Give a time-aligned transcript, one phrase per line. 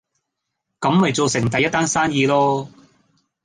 [0.79, 2.69] 咁咪做成第一單生意囉